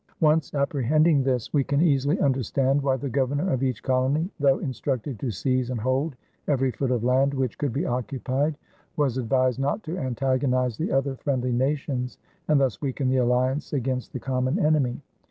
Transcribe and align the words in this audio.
Once 0.19 0.55
apprehending 0.55 1.21
this, 1.21 1.53
we 1.53 1.63
can 1.63 1.79
easily 1.79 2.19
understand 2.21 2.81
why 2.81 2.97
the 2.97 3.07
governor 3.07 3.51
of 3.53 3.61
each 3.61 3.83
colony, 3.83 4.31
though 4.39 4.57
instructed 4.57 5.19
to 5.19 5.29
seize 5.29 5.69
and 5.69 5.79
hold 5.79 6.15
every 6.47 6.71
foot 6.71 6.89
of 6.89 7.03
land 7.03 7.35
which 7.35 7.55
could 7.59 7.71
be 7.71 7.85
occupied, 7.85 8.57
was 8.97 9.19
advised 9.19 9.59
not 9.59 9.83
to 9.83 9.99
antagonize 9.99 10.75
the 10.75 10.91
other 10.91 11.15
friendly 11.17 11.51
nations 11.51 12.17
and 12.47 12.59
thus 12.59 12.81
weaken 12.81 13.09
the 13.09 13.17
alliance 13.17 13.73
against 13.73 14.11
the 14.11 14.19
common 14.19 14.57
enemy. 14.57 14.99